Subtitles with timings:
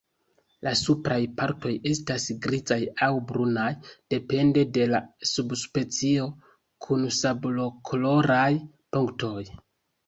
[0.67, 3.67] La supraj partoj estas grizaj aŭ brunaj,
[4.15, 5.03] depende de la
[5.35, 6.27] subspecio,
[6.87, 8.51] kun sablokoloraj
[8.97, 9.41] punktoj.